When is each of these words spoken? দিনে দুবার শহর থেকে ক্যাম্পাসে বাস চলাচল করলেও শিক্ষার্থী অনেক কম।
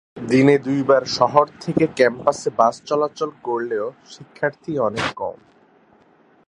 দিনে 0.27 0.55
দুবার 0.57 1.03
শহর 1.17 1.45
থেকে 1.59 1.85
ক্যাম্পাসে 1.95 2.49
বাস 2.57 2.75
চলাচল 2.85 3.29
করলেও 3.43 3.85
শিক্ষার্থী 4.05 4.71
অনেক 4.79 5.07
কম। 5.15 5.37